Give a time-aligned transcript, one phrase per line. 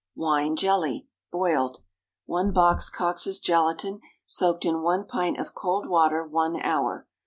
[0.15, 1.81] WINE JELLY (boiled.)
[2.25, 7.07] 1 box Coxe's gelatine, soaked in 1 pint of cold water one hour.